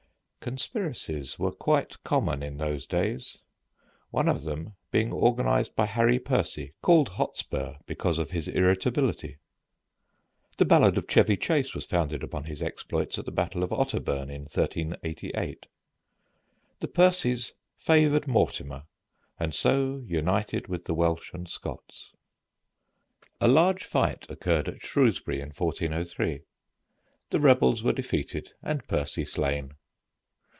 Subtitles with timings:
[0.43, 3.43] Conspiracies were quite common in those days,
[4.09, 9.37] one of them being organized by Harry Percy, called "Hotspur" because of his irritability.
[10.57, 14.31] The ballad of Chevy Chase was founded upon his exploits at the battle of Otterburn,
[14.31, 15.67] in 1388.
[16.79, 18.85] The Percys favored Mortimer,
[19.39, 22.13] and so united with the Welsh and Scots.
[23.39, 26.41] A large fight occurred at Shrewsbury in 1403.
[27.29, 29.73] The rebels were defeated and Percy slain.